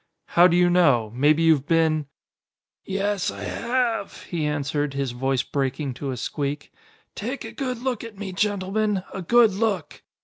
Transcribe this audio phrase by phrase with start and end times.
[0.29, 1.11] "How do you know?
[1.13, 2.07] Maybe you've been?"
[2.85, 6.73] "Yes, I have!" he answered, his voice breaking to a squeak.
[7.13, 9.03] "Take a good look at me, gentlemen.
[9.13, 10.01] A good look."